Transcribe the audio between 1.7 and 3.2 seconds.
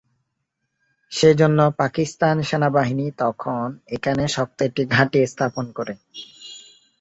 পাকিস্তান সেনাবাহিনী